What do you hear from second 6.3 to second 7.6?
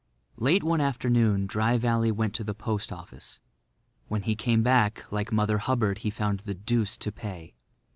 the deuce to pay.